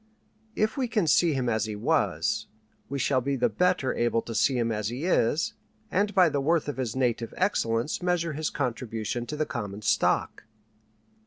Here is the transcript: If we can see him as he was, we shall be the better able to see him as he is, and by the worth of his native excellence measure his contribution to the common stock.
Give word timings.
If 0.55 0.77
we 0.77 0.87
can 0.87 1.05
see 1.05 1.33
him 1.33 1.47
as 1.47 1.65
he 1.65 1.75
was, 1.75 2.47
we 2.89 2.97
shall 2.97 3.21
be 3.21 3.35
the 3.35 3.49
better 3.49 3.93
able 3.93 4.23
to 4.23 4.33
see 4.33 4.57
him 4.57 4.71
as 4.71 4.87
he 4.87 5.05
is, 5.05 5.53
and 5.91 6.15
by 6.15 6.27
the 6.27 6.41
worth 6.41 6.67
of 6.67 6.77
his 6.77 6.95
native 6.95 7.35
excellence 7.37 8.01
measure 8.01 8.33
his 8.33 8.49
contribution 8.49 9.27
to 9.27 9.35
the 9.37 9.45
common 9.45 9.83
stock. 9.83 10.45